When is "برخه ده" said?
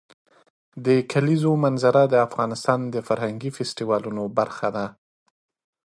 4.37-4.85